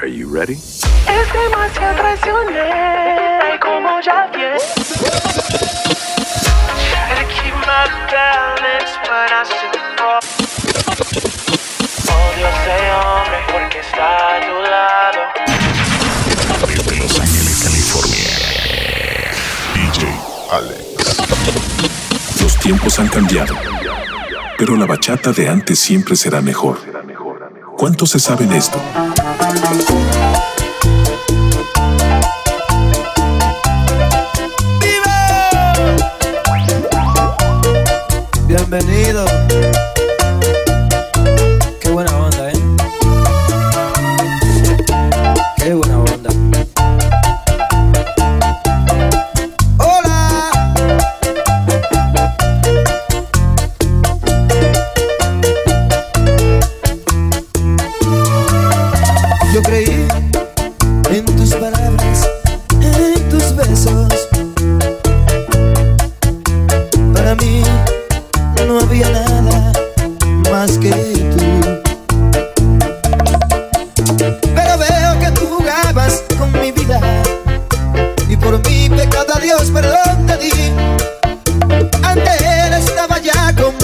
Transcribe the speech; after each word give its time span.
Are 0.00 0.06
you 0.06 0.28
ready? 0.28 0.52
Es 0.54 1.32
demasiado 1.32 1.96
traicioné, 1.96 3.58
como 3.60 4.00
ya 4.00 4.30
bien. 4.32 4.56
Gotta 7.08 7.24
keep 7.26 7.54
my 7.66 7.88
balance 8.06 8.94
when 9.08 9.28
I 9.32 9.42
still 9.44 9.74
Odio 12.14 12.46
a 12.46 12.50
ese 12.50 12.78
hombre 12.94 13.38
porque 13.50 13.78
está 13.80 14.36
a 14.36 14.40
tu 14.40 14.56
lado. 14.70 15.20
Los 17.00 17.14
Ángeles, 17.18 17.56
California. 17.64 18.36
DJ 19.74 20.06
Alex. 20.52 22.40
Los 22.40 22.54
tiempos 22.60 22.98
han 23.00 23.08
cambiado, 23.08 23.54
pero 24.56 24.76
la 24.76 24.86
bachata 24.86 25.32
de 25.32 25.48
antes 25.48 25.80
siempre 25.80 26.14
será 26.14 26.40
mejor. 26.40 26.78
¿Cuánto 27.76 28.06
se 28.06 28.20
sabe 28.20 28.46
de 28.46 28.58
esto? 28.58 28.80
Thank 29.48 29.88
you. 29.88 30.07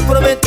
prometo 0.07 0.44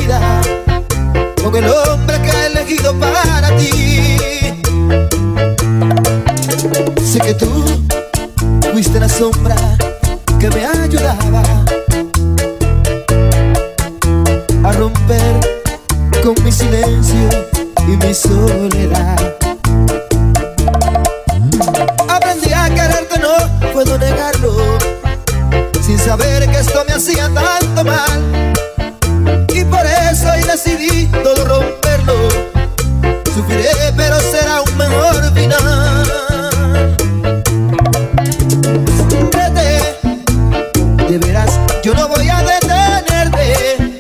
Yo 41.84 41.94
no 41.94 42.08
voy 42.08 42.28
a 42.28 42.44
detenerte. 42.44 44.00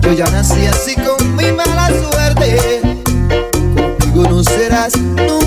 Yo 0.00 0.12
ya 0.12 0.26
nací 0.30 0.66
así 0.66 0.94
con 0.94 1.36
mi 1.36 1.50
mala 1.52 1.88
suerte. 1.88 2.80
Contigo 3.04 4.22
no 4.28 4.42
serás 4.42 4.96
nunca. 4.96 5.45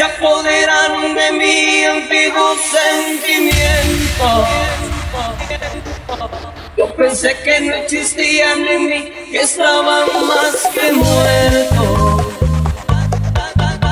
se 0.00 0.04
apoderan 0.04 1.14
de 1.14 1.32
mí 1.32 1.84
antiguos 1.84 2.58
sentimientos. 2.72 4.48
Yo 6.74 6.86
pensé 6.94 7.36
que 7.44 7.60
no 7.60 7.74
existían 7.74 8.66
en 8.66 8.86
mí, 8.86 9.12
que 9.30 9.42
estaban 9.42 10.06
más 10.26 10.56
que 10.72 10.92
muertos. 10.92 12.22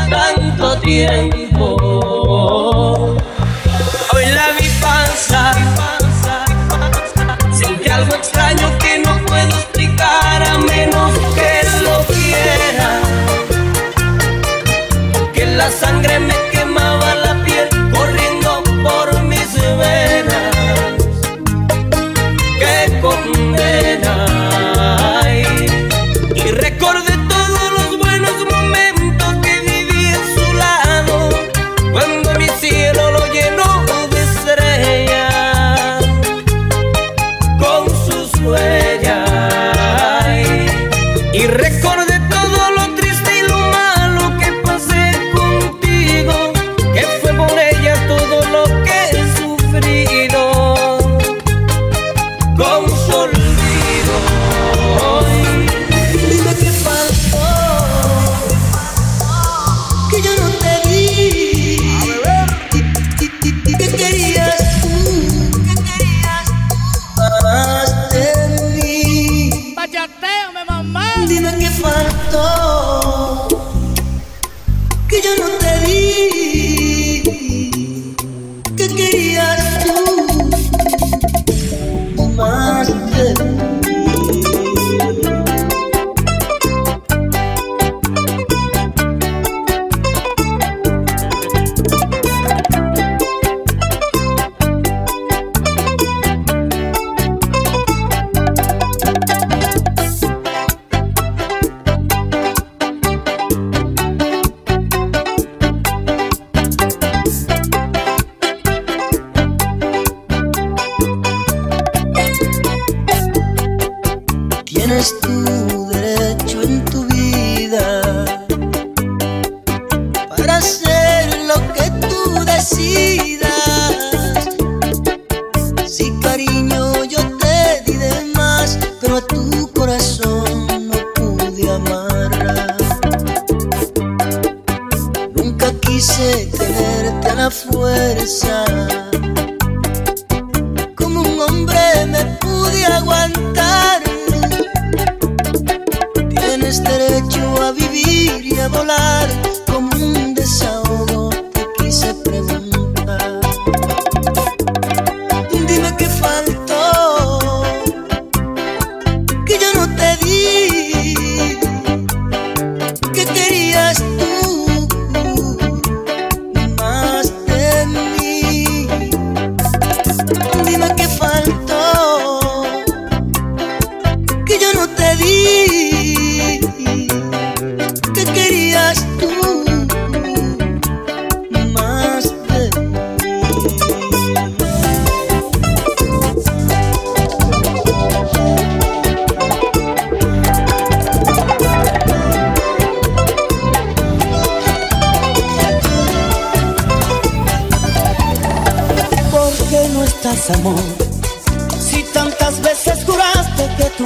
Tanto 0.09 0.81
tiempo. 0.81 1.77
Hoy 4.15 4.27
la 4.33 4.49
vi 4.59 4.69
pasar, 4.81 5.57
sentí 7.53 7.91
algo 7.91 8.15
extraño 8.15 8.79
que 8.79 8.88
sangre 15.71 16.08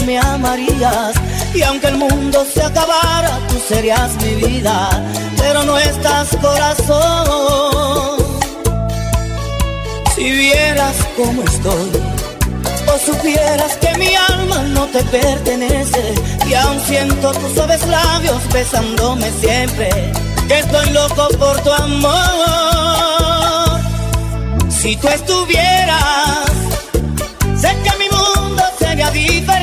me 0.07 0.19
amarías 0.19 1.15
y 1.55 1.63
aunque 1.63 1.89
el 1.89 1.97
mundo 1.97 2.47
se 2.53 2.63
acabara, 2.63 3.39
tú 3.49 3.57
serías 3.69 4.15
mi 4.23 4.35
vida, 4.35 4.89
pero 5.37 5.63
no 5.65 5.79
estás, 5.79 6.29
corazón. 6.41 8.19
Si 10.15 10.31
vieras 10.31 10.97
cómo 11.17 11.43
estoy, 11.43 11.91
o 12.87 12.99
supieras 12.99 13.77
que 13.77 13.99
mi 13.99 14.15
alma 14.15 14.63
no 14.75 14.87
te 14.87 15.03
pertenece, 15.05 16.15
y 16.49 16.55
aún 16.55 16.81
siento 16.87 17.33
tus 17.33 17.53
suaves 17.55 17.87
labios 17.87 18.41
besándome 18.53 19.31
siempre, 19.41 19.91
que 20.49 20.59
estoy 20.59 20.91
loco 20.91 21.29
por 21.39 21.61
tu 21.63 21.73
amor. 21.73 22.23
Si 24.71 24.97
tú 24.97 25.09
estuvieras, 25.09 26.47
sé 27.61 27.77
que 27.85 27.91
mi 27.99 28.09
mundo 28.09 28.63
sería 28.79 29.11
diferente. 29.11 29.62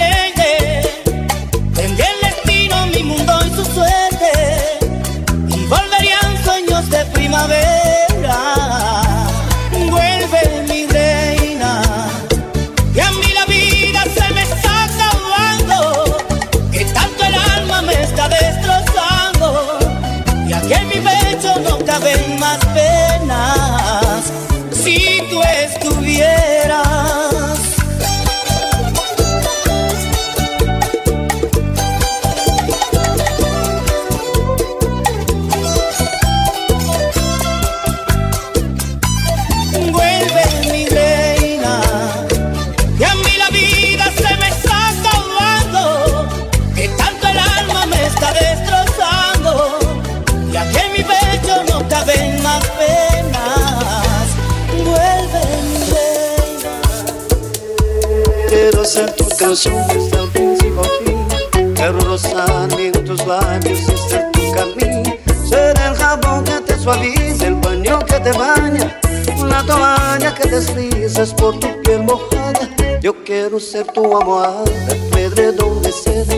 Quiero 58.69 58.85
ser 58.85 59.11
tu 59.13 59.27
canción 59.29 59.73
desde 59.87 60.21
el 60.21 60.29
principio 60.29 60.81
al 60.81 60.89
fin. 61.03 61.73
Quiero 61.73 61.99
rozar 62.01 62.69
en 62.79 62.91
tus 63.03 63.25
labios 63.25 63.79
y 63.79 63.97
ser 64.09 64.31
tu 64.31 64.51
camino. 64.51 65.17
Ser 65.43 65.75
el 65.79 65.95
jabón 65.95 66.43
que 66.43 66.61
te 66.67 66.77
suaviza, 66.77 67.47
el 67.47 67.55
baño 67.55 67.97
que 68.05 68.19
te 68.19 68.31
baña, 68.31 68.95
la 69.43 69.63
toalla 69.63 70.35
que 70.35 70.47
deslizas 70.47 71.33
por 71.33 71.59
tu 71.59 71.81
piel 71.81 72.03
mojada. 72.03 72.69
Yo 73.01 73.15
quiero 73.23 73.59
ser 73.59 73.87
tu 73.87 74.15
almohada, 74.15 74.63
tu 75.11 75.17
edredón 75.17 75.81
de 75.81 75.91
seda. 75.91 76.35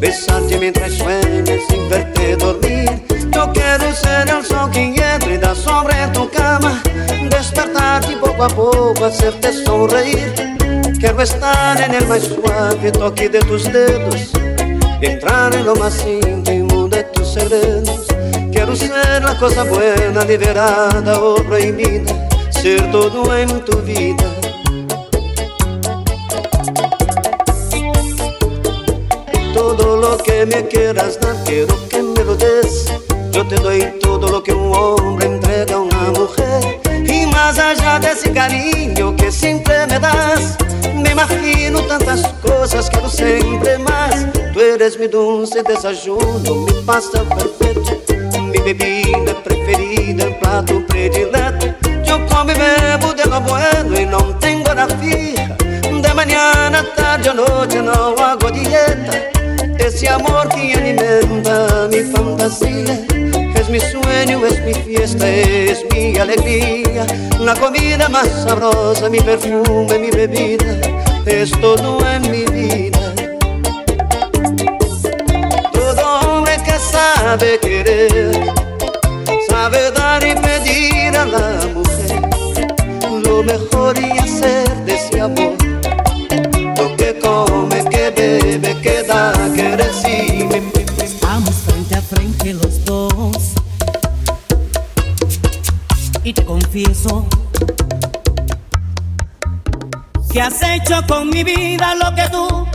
Besarte 0.00 0.56
mientras 0.56 0.92
sueñes 0.92 1.64
sin 1.68 1.88
verte 1.88 2.36
dormir. 2.36 3.02
Yo 3.32 3.52
quiero 3.52 3.92
ser 3.92 4.28
el 4.28 4.44
sol 4.44 4.70
que 4.70 4.84
entra 4.84 5.34
y 5.34 5.38
da 5.38 5.56
sobre 5.56 5.96
tu 6.12 6.30
cama. 6.30 6.80
Despertarte 7.28 8.16
poco 8.18 8.44
a 8.44 8.48
poco 8.48 9.04
hacerte 9.04 9.52
sonreír. 9.64 10.60
Quiero 11.00 11.22
estar 11.22 11.80
en 11.80 11.94
el 11.94 12.20
suave 12.20 12.92
toque 12.92 13.30
de 13.30 13.38
tus 13.40 13.64
dedos. 13.72 14.32
Entrar 15.00 15.54
en 15.54 15.64
lo 15.64 15.74
más 15.74 16.04
íntimo 16.06 16.88
de 16.88 17.04
tus 17.04 17.26
segredos. 17.26 18.06
Quiero 18.52 18.76
ser 18.76 19.22
la 19.22 19.34
cosa 19.38 19.64
buena, 19.64 20.26
liberada 20.26 21.18
o 21.22 21.36
prohibida. 21.36 22.28
Ser 22.50 22.90
todo 22.92 23.34
en 23.34 23.48
tu 23.64 23.78
vida. 23.78 24.26
Todo 29.54 29.96
lo 29.96 30.18
que 30.18 30.44
me 30.44 30.68
quieras 30.68 31.18
dar, 31.18 31.34
quiero 31.46 31.74
que 31.88 32.02
me 32.02 32.24
lo 32.24 32.36
des. 32.36 32.92
Yo 33.30 33.46
te 33.48 33.54
doy 33.56 33.98
todo 34.02 34.28
lo 34.28 34.42
que 34.42 34.52
un 34.52 34.74
hombre 34.74 35.39
más 37.50 37.58
allá 37.58 37.98
de 37.98 38.12
ese 38.12 38.30
cariño 38.32 39.16
que 39.16 39.32
siempre 39.32 39.84
me 39.88 39.98
das, 39.98 40.56
me 40.94 41.10
imagino 41.10 41.82
tantas 41.82 42.28
cosas, 42.40 42.88
quiero 42.88 43.08
siempre 43.08 43.76
más. 43.78 44.26
Tú 44.52 44.60
eres 44.60 44.96
mi 44.96 45.08
dulce 45.08 45.60
desayuno, 45.64 46.54
mi 46.66 46.72
pasta 46.86 47.24
perfecta, 47.24 48.14
mi 48.40 48.58
bebida 48.58 49.34
preferida, 49.42 50.26
el 50.26 50.36
plato 50.38 50.86
predileto. 50.86 51.74
Yo 52.04 52.24
como 52.26 52.52
y 52.52 52.54
bebo 52.54 53.14
de 53.14 53.24
lo 53.24 53.40
bueno 53.40 54.00
y 54.00 54.06
no 54.06 54.18
tengo 54.38 54.70
hora 54.70 54.86
fija. 54.86 55.56
De 56.02 56.14
mañana, 56.14 56.84
tarde 56.94 57.30
o 57.30 57.34
noche 57.34 57.82
no 57.82 58.14
hago 58.16 58.48
dieta. 58.52 59.28
Ese 59.76 60.08
amor 60.08 60.48
que 60.50 60.74
alimenta 60.74 61.88
mi 61.90 61.98
fantasía 62.12 62.94
es 62.94 63.39
mi 63.70 63.78
sueño, 63.78 64.44
es 64.46 64.60
mi 64.64 64.74
fiesta, 64.74 65.28
es 65.28 65.84
mi 65.92 66.16
alegría. 66.18 67.06
La 67.38 67.54
comida 67.54 68.08
más 68.08 68.28
sabrosa, 68.44 69.08
mi 69.08 69.20
perfume, 69.20 69.98
mi 69.98 70.10
bebida, 70.10 70.80
es 71.24 71.50
todo 71.60 71.98
en 72.10 72.22
mi 72.30 72.44
vida. 72.46 73.14
Todo 75.72 76.20
hombre 76.20 76.56
que 76.64 76.78
sabe 76.78 77.58
querer, 77.60 78.52
sabe 79.48 79.90
dar 79.92 80.22
y 80.26 80.34
pedir 80.34 81.16
a 81.16 81.24
la 81.26 81.66
mujer 81.74 82.20
lo 83.24 83.42
mejor 83.42 83.96
y 83.98 84.18
hacer 84.18 84.79
confieso 96.70 97.26
que 100.32 100.40
has 100.40 100.62
hecho 100.62 101.04
con 101.08 101.28
mi 101.30 101.42
vida 101.42 101.96
lo 101.96 102.14
que 102.14 102.28
tú 102.28 102.68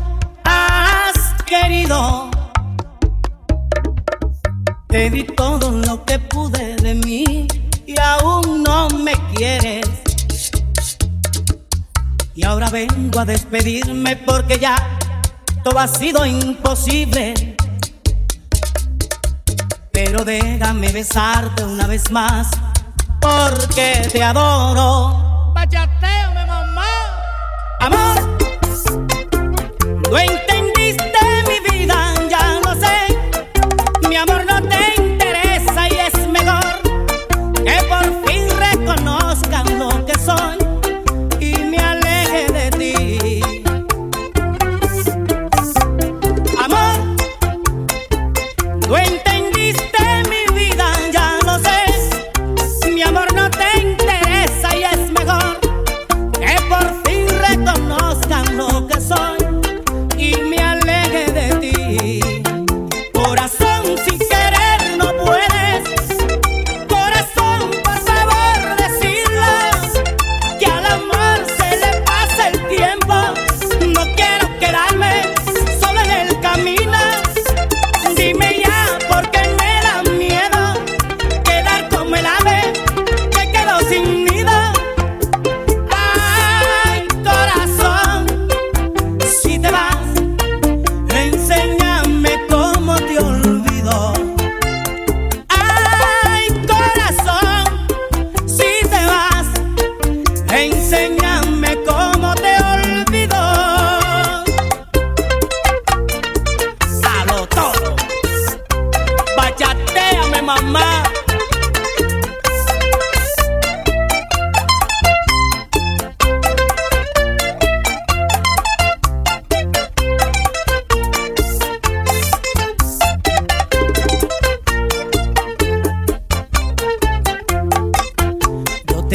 has 0.43 1.43
querido. 1.45 2.29
Te 4.89 5.09
di 5.09 5.23
todo 5.23 5.71
lo 5.71 6.03
que 6.03 6.19
pude 6.19 6.75
de 6.75 6.95
mí 6.95 7.47
y 7.85 7.97
aún 7.97 8.63
no 8.63 8.89
me 8.89 9.13
quieres. 9.33 9.89
Y 12.35 12.43
ahora 12.43 12.69
vengo 12.69 13.21
a 13.21 13.25
despedirme 13.25 14.17
porque 14.17 14.59
ya 14.59 14.75
todo 15.63 15.79
ha 15.79 15.87
sido 15.87 16.25
imposible. 16.25 17.55
Pero 19.93 20.25
déjame 20.25 20.91
besarte 20.91 21.63
una 21.63 21.87
vez 21.87 22.11
más 22.11 22.49
porque 23.25 24.07
te 24.11 24.21
adoro. 24.21 25.51
Bachateame, 25.53 26.45
mamá. 26.45 26.85
Amor, 27.79 28.37
no 30.11 30.17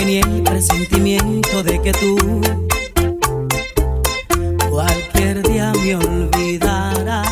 tenía 0.01 0.21
el 0.23 0.43
presentimiento 0.43 1.63
de 1.63 1.83
que 1.83 1.93
tú 1.93 2.17
cualquier 4.71 5.43
día 5.43 5.73
me 5.73 5.95
olvidarás. 5.95 7.29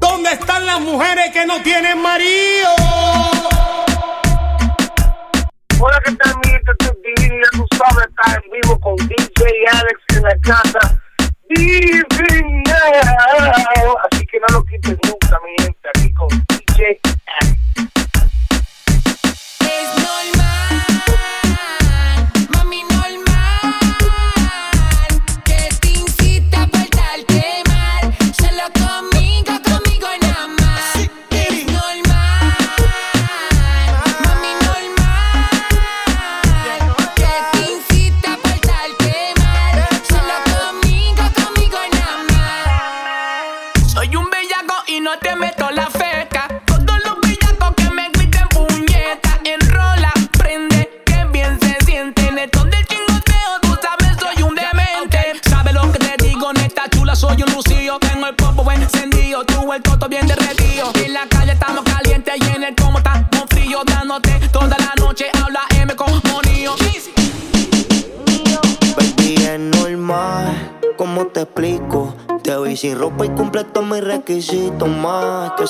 ¿Dónde 0.00 0.32
están 0.32 0.66
las 0.66 0.80
mujeres 0.80 1.30
que 1.32 1.46
no 1.46 1.62
tienen 1.62 2.02
marido? 2.02 2.91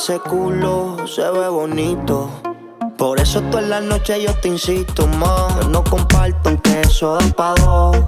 Ese 0.03 0.19
culo 0.19 0.97
se 1.07 1.23
ve 1.31 1.49
bonito. 1.49 2.29
Por 2.99 3.21
eso 3.21 3.41
toda 3.43 3.62
la 3.62 3.81
noche 3.81 4.21
yo 4.21 4.35
te 4.35 4.49
insisto 4.49 5.07
más. 5.07 5.69
No 5.69 5.85
comparto 5.85 6.49
aunque 6.49 6.81
eso 6.81 7.15
da 7.15 7.27
pa' 7.37 7.55
dos. 7.55 7.99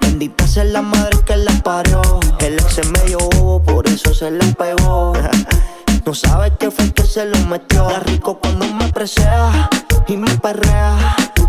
Bendita 0.00 0.46
sea 0.48 0.64
la 0.64 0.82
madre 0.82 1.16
que 1.24 1.36
la 1.36 1.52
parió. 1.62 2.00
El 2.40 2.54
ex 2.54 2.78
es 2.78 2.90
medio 2.90 3.18
bobo, 3.18 3.62
por 3.62 3.86
eso 3.86 4.12
se 4.12 4.30
la 4.30 4.44
pegó. 4.58 5.12
No 6.08 6.14
sabe 6.14 6.50
qué 6.58 6.70
fue 6.70 6.90
que 6.90 7.02
se 7.02 7.26
lo 7.26 7.36
metió. 7.50 7.86
Está 7.86 8.00
rico 8.00 8.38
cuando 8.40 8.64
me 8.64 8.90
presea 8.90 9.68
y 10.06 10.16
me 10.16 10.38
perrea. 10.38 10.96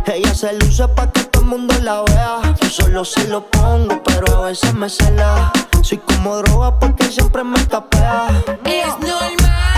Ella 0.05 0.35
se 0.35 0.51
luce 0.51 0.85
pa' 0.89 1.09
que 1.13 1.23
todo 1.23 1.43
el 1.43 1.47
mundo 1.47 1.73
la 1.81 2.01
vea. 2.01 2.41
Yo 2.61 2.69
solo 2.69 3.05
se 3.05 3.25
lo 3.29 3.45
pongo, 3.45 4.03
pero 4.03 4.43
a 4.43 4.47
veces 4.47 4.73
me 4.73 4.89
cela. 4.89 5.53
Soy 5.81 5.99
como 5.99 6.35
droga 6.39 6.77
porque 6.77 7.05
siempre 7.05 7.41
me 7.45 7.57
escapea. 7.57 8.27
Es 8.65 8.99
normal. 8.99 9.68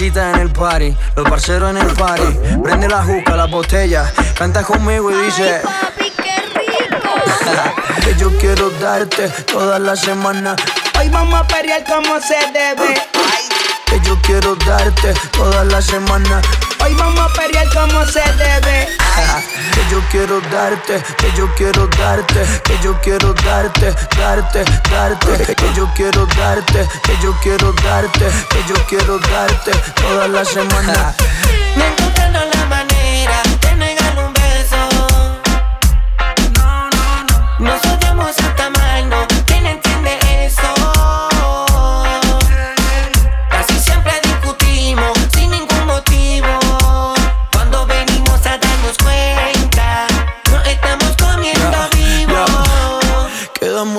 En 0.00 0.16
el 0.16 0.50
party, 0.50 0.96
los 1.14 1.28
parceros 1.28 1.68
en 1.68 1.76
el 1.76 1.92
party. 1.94 2.22
Prende 2.64 2.88
la 2.88 3.04
juca, 3.04 3.36
la 3.36 3.44
botella, 3.44 4.10
canta 4.34 4.62
conmigo 4.62 5.10
y 5.10 5.24
dice. 5.26 5.60
papi, 5.62 6.10
qué 6.16 6.36
rico. 6.58 8.00
que 8.00 8.14
yo 8.14 8.30
quiero 8.38 8.70
darte 8.80 9.28
toda 9.28 9.78
la 9.78 9.94
semana. 9.94 10.56
Hoy 10.98 11.10
vamos 11.10 11.38
a 11.38 11.46
pelear 11.46 11.84
como 11.84 12.18
se 12.18 12.34
debe. 12.50 12.94
Yo 14.10 14.18
quiero 14.22 14.56
darte 14.66 15.14
toda 15.30 15.62
la 15.66 15.80
semana. 15.80 16.42
Hoy 16.82 16.94
vamos 16.94 17.20
a 17.20 17.28
pelear 17.32 17.68
como 17.72 18.04
se 18.06 18.20
debe. 18.32 18.88
que 19.74 19.82
yo 19.88 20.00
quiero 20.10 20.40
darte, 20.50 21.00
que 21.16 21.30
yo 21.36 21.54
quiero 21.54 21.86
darte, 21.86 22.40
que 22.64 22.76
yo 22.82 23.00
quiero 23.02 23.32
darte, 23.34 23.94
darte, 24.18 24.64
darte. 24.90 25.54
Que 25.54 25.74
yo 25.74 25.88
quiero 25.94 26.26
darte, 26.26 26.88
que 27.04 27.16
yo 27.22 27.32
quiero 27.40 27.72
darte, 27.84 28.26
que 28.50 28.64
yo 28.68 28.74
quiero 28.88 29.18
darte 29.20 29.70
toda 30.02 30.26
la 30.26 30.44
semana. 30.44 31.14
Me 31.76 31.86
encontrando 31.86 32.40
la 32.52 32.64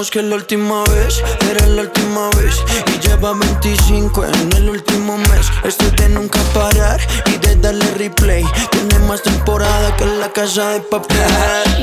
Que 0.10 0.24
la 0.24 0.36
última 0.36 0.84
vez 0.86 1.22
era 1.52 1.68
la 1.68 1.84
última 1.84 2.28
vez 2.32 2.56
y 2.88 3.08
lleva 3.08 3.34
25 3.34 4.26
en 4.26 4.54
el 4.54 4.70
último 4.70 5.16
mes. 5.16 5.46
Esto 5.64 5.86
es 5.86 5.96
de 5.96 6.10
nunca 6.10 6.40
parar 6.56 7.00
y 7.28 7.38
de 7.38 7.56
darle 7.58 7.86
replay. 8.00 8.44
Tiene 8.72 8.98
más 9.06 9.22
temporada 9.22 9.96
que 9.98 10.08
la 10.08 10.34
casa 10.34 10.72
de 10.72 10.80
papel. 10.82 11.18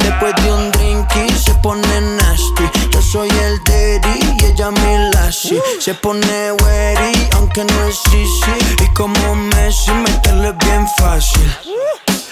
Después 0.02 0.34
de 0.42 0.52
un 0.52 0.70
drink 0.72 1.06
y 1.28 1.32
se 1.32 1.54
pone 1.62 2.00
nasty. 2.00 2.64
Yo 2.90 3.00
soy 3.00 3.28
el 3.28 3.62
daddy 3.64 4.18
y 4.40 4.44
ella 4.46 4.72
mi 4.72 5.10
lassie. 5.12 5.62
Se 5.78 5.94
pone 5.94 6.52
wary 6.64 7.28
aunque 7.36 7.64
no 7.64 7.84
es 7.84 8.00
easy. 8.06 8.84
Y 8.84 8.94
como 8.94 9.36
Messi 9.36 9.92
meterle 9.92 10.52
bien 10.64 10.86
fácil. 10.98 11.67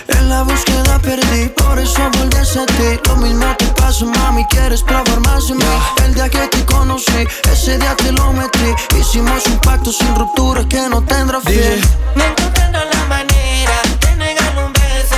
En 0.09 0.29
la 0.29 0.43
búsqueda 0.43 0.99
perdí, 1.01 1.49
por 1.49 1.79
eso 1.79 2.11
volví 2.19 2.37
a 2.37 2.67
ti 2.67 3.01
Lo 3.09 3.17
mismo 3.17 3.47
te 3.59 3.67
pasó, 3.81 4.07
mami, 4.07 4.45
quieres 4.47 4.83
probar 4.83 5.21
más 5.21 5.49
de 5.49 5.55
mí 5.55 5.65
El 6.05 6.15
día 6.15 6.29
que 6.29 6.47
te 6.49 6.65
conocí, 6.65 7.27
ese 7.53 7.79
día 7.79 7.95
te 7.97 8.13
lo 8.13 8.33
metí 8.33 8.75
Hicimos 8.99 9.47
un 9.47 9.59
pacto 9.59 9.93
sin 9.93 10.15
ruptura 10.15 10.67
que 10.69 10.89
no 10.89 11.03
tendrá 11.03 11.41
fin 11.41 11.81
Me 12.15 12.27
encontrando 12.27 12.79
la 12.79 13.05
manera 13.09 13.73
de 14.01 14.17
negar 14.17 14.65
un 14.65 14.73
beso. 14.73 15.17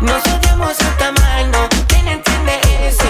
Nos 0.00 0.22
odiamos 0.26 0.70
hasta 0.70 1.12
mal, 1.12 1.50
no. 1.50 1.68
¿Quién 1.88 2.08
entiende 2.08 2.52
eso? 2.86 3.04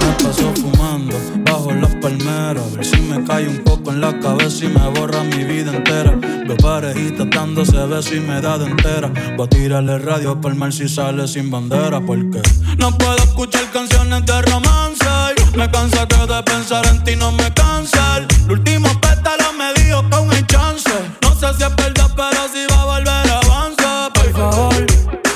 Me 0.00 0.24
paso 0.24 0.52
fumando 0.54 1.16
bajo 1.44 1.72
las 1.72 1.94
palmeras. 1.96 2.62
A 2.64 2.76
ver 2.76 2.84
si 2.84 3.00
me 3.00 3.24
cae 3.24 3.48
un 3.48 3.62
poco 3.64 3.90
en 3.90 4.00
la 4.00 4.18
cabeza 4.20 4.64
y 4.64 4.68
me 4.68 4.88
borra 4.90 5.22
mi 5.22 5.44
vida 5.44 5.74
entera. 5.74 6.25
Parejitas 6.66 7.30
dándose 7.30 7.76
besos 7.86 8.12
y 8.12 8.18
me 8.18 8.40
da 8.40 8.58
de 8.58 8.66
entera. 8.66 9.08
Voy 9.36 9.46
a 9.46 9.48
tirarle 9.48 9.98
radio 10.00 10.40
por 10.40 10.52
mal 10.56 10.72
si 10.72 10.88
sale 10.88 11.28
sin 11.28 11.48
bandera. 11.48 12.00
Porque 12.00 12.42
no 12.76 12.90
puedo 12.98 13.16
escuchar 13.18 13.70
canciones 13.70 14.26
de 14.26 14.42
romance. 14.42 15.06
Me 15.54 15.70
cansa 15.70 16.08
que 16.08 16.26
de 16.26 16.42
pensar 16.42 16.84
en 16.88 17.04
ti 17.04 17.14
no 17.14 17.30
me 17.30 17.54
cansa. 17.54 18.18
El 18.18 18.50
último 18.50 18.88
pétalo 19.00 19.52
me 19.56 19.80
dijo 19.80 20.02
con 20.10 20.32
el 20.32 20.44
chance. 20.48 20.90
No 21.22 21.30
sé 21.36 21.46
si 21.56 21.62
es 21.62 21.76
verdad, 21.76 22.10
pero 22.16 22.48
si 22.52 22.66
va 22.68 22.82
a 22.82 22.84
volver 22.84 23.30
avanza. 23.30 24.10
Por 24.12 24.32
favor, 24.32 24.86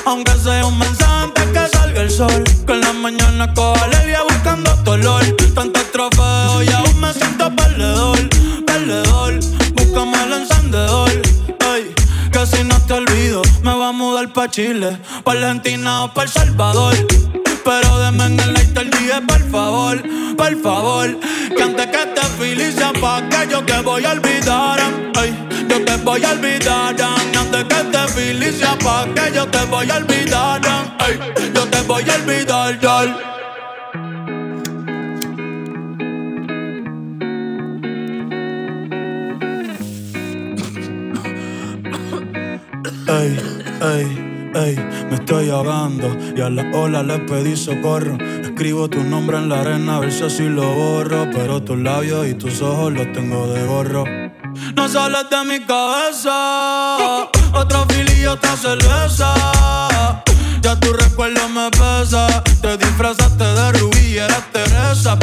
aunque 0.07 0.33
sea 0.33 0.65
un 0.65 0.77
mensaje 0.77 1.23
antes 1.23 1.45
que 1.45 1.77
salga 1.77 2.01
el 2.01 2.11
sol. 2.11 2.43
Que 2.67 2.73
en 2.73 2.81
la 2.81 2.91
mañana 2.91 3.53
coja 3.53 3.79
Valeria 3.79 4.23
buscando 4.23 4.75
dolor. 4.83 5.23
Tantos 5.55 5.91
trofeos 5.93 6.65
y 6.65 6.73
aún 6.73 6.99
me 6.99 7.13
siento 7.13 7.55
perdedor, 7.55 8.19
perdedor. 8.65 9.39
Búscame 9.75 10.23
el 10.25 10.33
encendedor. 10.71 11.09
Ey, 11.75 11.93
que 12.31 12.45
si 12.45 12.63
no 12.63 12.79
te 12.85 12.93
olvido, 12.93 13.41
me 13.63 13.73
voy 13.73 13.85
a 13.85 13.91
mudar 13.91 14.31
pa' 14.33 14.49
Chile, 14.49 14.97
pa' 15.23 15.31
Argentina 15.33 16.03
o 16.03 16.13
pa' 16.13 16.23
El 16.23 16.29
Salvador. 16.29 16.95
Pero 17.63 17.99
deme 17.99 18.25
en 18.25 18.39
el 18.39 18.53
light 18.53 19.25
por 19.27 19.51
favor, 19.51 20.01
por 20.37 20.61
favor. 20.61 21.19
Que 21.55 21.63
antes 21.63 21.87
que 21.87 22.05
te 22.15 22.21
felicia 22.39 22.91
pa' 22.99 23.21
que 23.29 23.51
yo 23.51 23.63
te 23.63 23.81
voy 23.81 24.05
a 24.05 24.11
olvidar. 24.11 24.79
Ay, 25.15 25.35
yo 25.69 25.83
te 25.83 25.97
voy 25.97 26.23
a 26.23 26.31
olvidar. 26.31 26.95
Antes 27.01 27.63
que 27.65 27.83
te 27.91 28.07
felicia 28.07 28.77
pa' 28.79 29.05
que 29.13 29.35
yo 29.35 29.47
te 29.47 29.63
voy 29.65 29.89
a 29.91 29.97
olvidar. 29.97 30.61
Ay, 30.99 31.19
yo 31.53 31.65
te 31.67 31.81
voy 31.81 32.09
a 32.09 32.15
olvidar, 32.15 32.79
Ey, 43.11 43.37
ey, 43.81 44.51
ey, 44.55 44.75
me 45.09 45.15
estoy 45.15 45.49
ahogando 45.49 46.07
y 46.33 46.39
a 46.39 46.49
la 46.49 46.63
ola 46.73 47.03
le 47.03 47.19
pedí 47.19 47.57
socorro. 47.57 48.17
Escribo 48.41 48.87
tu 48.89 49.03
nombre 49.03 49.37
en 49.37 49.49
la 49.49 49.59
arena 49.59 49.97
a 49.97 49.99
ver 49.99 50.13
si 50.13 50.23
así 50.23 50.43
lo 50.43 50.73
borro, 50.73 51.29
pero 51.29 51.61
tus 51.61 51.77
labios 51.77 52.25
y 52.27 52.35
tus 52.35 52.61
ojos 52.61 52.93
los 52.93 53.11
tengo 53.11 53.47
de 53.47 53.65
gorro. 53.65 54.05
No 54.75 54.87
sales 54.87 55.29
de 55.29 55.43
mi 55.43 55.59
cabeza, 55.65 57.27
otra 57.53 57.85
fila 57.89 58.13
y 58.13 58.25
otra 58.25 58.55
cerveza. 58.55 59.33
Ya 60.61 60.79
tu 60.79 60.93
recuerdo 60.93 61.49
me 61.49 61.69
pesa. 61.71 62.41
Te 62.61 62.77
disfrazaste 62.77 63.43
de 63.43 63.71
rubí 63.73 64.07
y 64.13 64.17
eras 64.19 64.43
Teresa. 64.53 65.17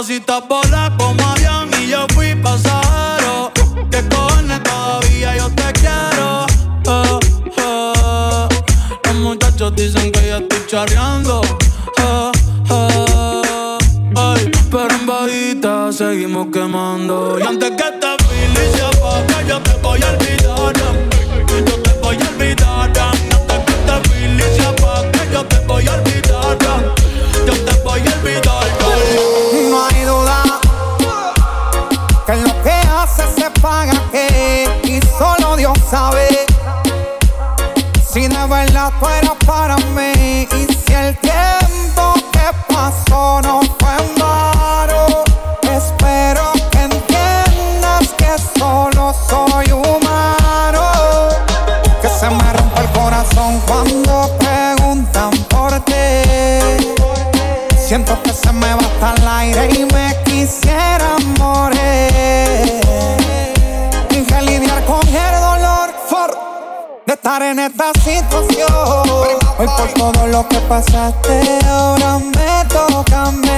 Estás 0.00 0.46
bola 0.48 0.92
como 0.98 1.24
avión 1.24 1.70
y 1.80 1.88
yo 1.88 2.06
fui 2.14 2.34
pasajero. 2.34 3.52
Que 3.90 4.02
cojones 4.08 4.60
todavía 4.64 5.36
yo 5.36 5.48
te 5.50 5.72
quiero. 5.72 6.46
Oh, 6.86 7.20
oh. 7.58 8.48
Los 9.04 9.14
muchachos 9.14 9.72
dicen 9.76 10.10
que 10.10 10.26
ya 10.26 10.38
estoy 10.38 10.66
charreando. 10.66 11.13
Paga 33.50 33.92
que 34.10 34.68
y 34.84 35.00
solo 35.18 35.56
Dios 35.56 35.76
sabe 35.90 36.46
si 38.12 38.28
de 38.28 38.46
verdad 38.46 38.92
tú 39.00 39.08
eras 39.08 39.36
para 39.44 39.76
mí 39.76 40.48
y 40.50 40.72
si 40.72 40.92
el 40.92 41.16
tiempo 41.18 42.14
que 42.32 42.72
pasó 42.72 43.40
no 43.42 43.60
fue 43.78 43.96
en 43.98 44.14
vano. 44.18 45.24
Espero 45.62 46.52
que 46.70 46.82
entiendas 46.82 48.08
que 48.16 48.36
solo 48.58 49.14
soy 49.28 49.72
humano, 49.72 51.28
que 52.00 52.08
se 52.08 52.30
me 52.30 52.52
rompe 52.52 52.80
el 52.80 52.88
corazón 52.92 53.60
cuando 53.66 54.34
Siento 57.94 58.20
que 58.22 58.23
se 58.23 58.23
me 58.23 58.23
por 69.76 69.88
todo 69.94 70.26
lo 70.26 70.48
que 70.48 70.58
pasaste, 70.60 71.58
ahora 71.68 72.18
me 72.18 72.64
toca 72.68 73.24
a 73.24 73.32
mí. 73.32 73.48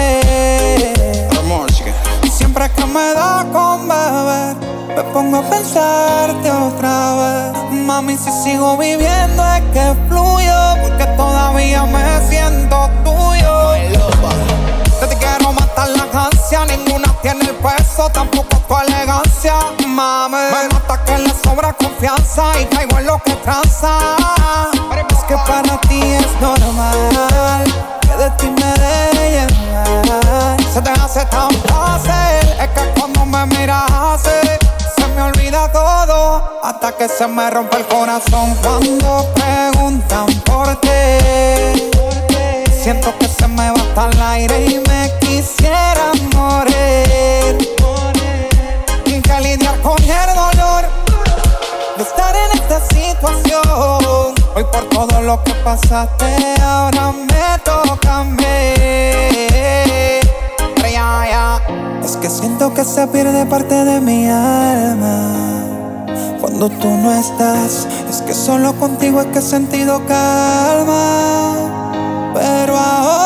Y 2.23 2.29
siempre 2.29 2.71
que 2.71 2.85
me 2.87 3.15
da 3.15 3.47
con 3.53 3.89
beber, 3.89 4.57
me 4.97 5.03
pongo 5.13 5.39
a 5.39 5.43
pensarte 5.43 6.51
otra 6.51 7.15
vez. 7.15 7.73
Mami, 7.73 8.17
si 8.17 8.31
sigo 8.45 8.77
viviendo 8.77 9.45
es 9.55 9.63
que 9.73 9.95
fluyo, 10.09 10.59
porque 10.83 11.07
todavía 11.17 11.85
me 11.85 12.29
siento 12.29 12.91
tuyo. 13.05 13.73
Te 15.01 15.17
quiero 15.17 15.53
matar 15.53 15.89
la 15.91 16.27
ansia, 16.27 16.65
ninguna 16.67 17.13
tiene 17.23 17.45
el 17.45 17.55
peso, 17.57 18.09
tampoco 18.11 18.56
sobra 21.57 21.73
confianza 21.73 22.61
y 22.61 22.67
caigo 22.67 22.99
en 22.99 23.07
lo 23.07 23.19
que 23.23 23.33
tranza. 23.37 24.17
Es 25.09 25.25
que 25.25 25.37
para 25.37 25.81
ti 25.89 26.01
es 26.01 26.41
normal 26.41 27.65
que 28.03 28.17
de 28.23 28.31
ti 28.33 28.51
me 28.51 28.73
deje 28.83 29.31
llevar. 29.31 30.57
Se 30.73 30.83
te 30.83 30.91
hace 30.91 31.25
tan 31.27 31.51
fácil, 31.63 32.61
es 32.61 32.69
que 32.69 33.01
cuando 33.01 33.25
me 33.25 33.47
miras 33.47 34.21
se 34.23 35.07
me 35.15 35.23
olvida 35.23 35.73
todo 35.73 36.61
hasta 36.63 36.93
que 36.93 37.09
se 37.09 37.27
me 37.27 37.49
rompe 37.51 37.79
el 37.79 37.87
corazón 37.87 38.55
cuando 38.63 39.27
preguntan 39.35 40.27
por 40.45 40.77
ti. 40.81 41.89
Siento 42.83 43.17
que 43.19 43.29
se 43.29 43.49
me 43.49 43.71
va 43.71 43.81
hasta 43.81 44.11
el 44.11 44.23
aire 44.23 44.67
y 44.67 44.79
me 44.87 45.11
quisiera 45.21 45.86
por 54.77 54.89
todo 54.91 55.23
lo 55.23 55.43
que 55.43 55.55
pasaste, 55.65 56.55
ahora 56.63 57.13
me 57.13 57.59
toca 57.65 58.19
a 58.19 58.25
mí. 58.25 58.45
Es 62.05 62.17
que 62.19 62.31
siento 62.31 62.73
que 62.75 62.85
se 62.85 63.07
pierde 63.09 63.47
parte 63.47 63.75
de 63.75 64.01
mi 64.01 64.29
alma. 64.29 65.33
Cuando 66.41 66.69
tú 66.69 66.89
no 66.89 67.13
estás, 67.13 67.89
es 68.09 68.23
que 68.23 68.35
solo 68.35 68.75
contigo 68.75 69.21
es 69.21 69.27
que 69.29 69.39
he 69.39 69.43
sentido 69.43 70.03
calma. 70.07 71.55
Pero 72.35 72.77
ahora 72.77 73.26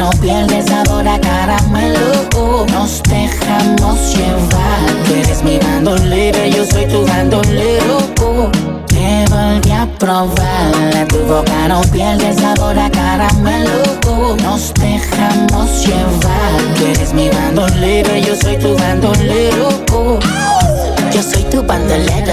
no 0.00 0.08
pierde 0.22 0.62
sabor 0.62 1.06
a 1.06 1.20
caramelo. 1.20 2.00
Nos 2.72 3.02
dejamos 3.02 3.98
llevar. 4.16 4.80
Tú 5.06 5.14
eres 5.14 5.42
mi 5.42 5.58
bandolero, 5.58 6.46
yo 6.46 6.64
soy 6.64 6.86
tu 6.86 7.06
bandolero. 7.06 7.98
Te 8.88 9.26
volví 9.28 9.70
a 9.70 9.86
probar. 9.98 11.06
Tu 11.08 11.18
boca 11.18 11.68
no 11.68 11.82
pierde 11.92 12.32
sabor 12.32 12.78
a 12.78 12.90
caramelo. 12.90 13.78
Nos 14.42 14.72
dejamos 14.74 15.68
llevar. 15.84 16.52
Tú 16.78 16.86
eres 16.86 17.12
mi 17.12 17.28
bandolero, 17.28 18.16
yo 18.16 18.34
soy 18.36 18.56
tu 18.56 18.74
bandolero. 18.78 19.68
Yo 21.12 21.22
soy 21.22 21.44
tu 21.50 21.62
bandolero. 21.62 22.32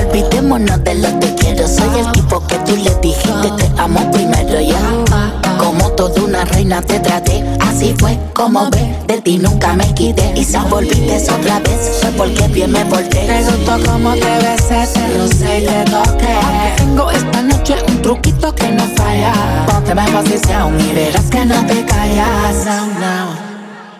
Olvidémonos 0.00 0.82
de 0.82 0.94
lo 0.96 1.20
que 1.20 1.32
quiero. 1.36 1.68
Soy 1.68 2.00
el 2.00 2.10
tipo 2.10 2.44
que 2.48 2.56
tú 2.66 2.74
le 2.76 2.92
dijiste 2.96 3.48
te 3.56 3.80
amo 3.80 4.10
primero 4.10 4.60
ya 4.60 5.43
Como 5.76 5.90
toda 5.90 6.22
una 6.22 6.44
reina 6.44 6.80
te 6.82 7.00
traté 7.00 7.44
Así 7.58 7.92
fue 7.98 8.16
como 8.32 8.70
ve, 8.70 8.96
de 9.08 9.20
ti 9.20 9.38
nunca 9.38 9.72
me 9.72 9.92
quité. 9.94 10.32
Y 10.36 10.44
si 10.44 10.56
volviste 10.70 11.16
otra 11.32 11.58
vez, 11.58 11.98
fue 12.00 12.10
porque 12.12 12.46
bien 12.46 12.70
me 12.70 12.84
porté. 12.84 13.26
Te 13.26 13.42
gustó 13.42 13.90
como 13.90 14.12
te 14.12 14.20
besé, 14.20 14.86
te 14.92 15.18
rocé 15.18 15.58
y 15.58 15.66
te 15.66 15.90
toqué. 15.90 16.36
Tengo 16.76 17.10
esta 17.10 17.42
noche 17.42 17.74
un 17.88 18.00
truquito 18.00 18.54
que 18.54 18.68
no 18.68 18.84
falla. 18.94 19.32
Ponte 19.66 19.90
en 19.90 20.12
posición 20.12 20.80
y 20.80 20.94
verás 20.94 21.24
que 21.24 21.44
no 21.44 21.66
te 21.66 21.84
callas. 21.84 22.64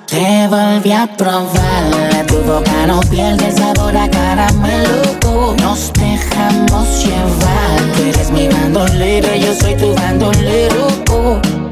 Te 0.07 0.47
volví 0.47 0.93
a 0.93 1.09
probar, 1.17 2.27
tu 2.29 2.37
boca 2.43 2.87
no 2.87 3.01
pierde 3.01 3.51
sabor 3.51 3.97
a 3.97 4.09
caramelo. 4.09 5.24
Nos 5.53 5.93
dejamos 5.93 7.05
llevar, 7.05 7.93
tú 7.95 8.03
eres 8.03 8.31
mi 8.31 8.49
bandolero, 8.49 9.29
yo 9.35 9.55
soy 9.55 9.75
tu 9.75 9.95
bandolero. 9.95 10.87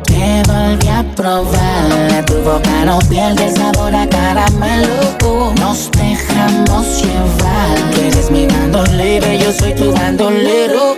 Te 0.04 0.42
volví 0.46 0.88
a 0.88 1.02
probar, 1.16 2.24
tu 2.26 2.34
boca 2.42 2.84
no 2.84 2.98
pierde 3.08 3.50
sabor 3.50 3.94
a 3.94 4.06
caramelo. 4.06 5.54
Nos 5.58 5.90
dejamos 5.92 7.02
llevar, 7.02 7.90
tú 7.94 8.00
eres 8.00 8.30
mi 8.30 8.46
bandolero, 8.46 9.32
yo 9.32 9.52
soy 9.52 9.74
tu 9.74 9.92
bandolero. 9.92 10.96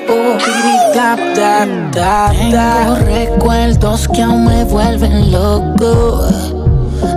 Tengo 1.34 2.96
recuerdos 3.06 4.08
que 4.08 4.22
aún 4.22 4.46
me 4.46 4.64
vuelven 4.64 5.30
loco. 5.30 6.26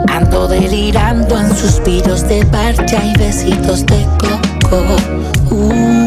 Ando 0.07 0.47
delirando 0.47 1.37
en 1.39 1.55
suspiros 1.55 2.27
de 2.27 2.45
parcha 2.45 3.03
y 3.03 3.17
besitos 3.17 3.85
de 3.85 4.03
coco. 4.19 4.46
Oh. 4.69 6.06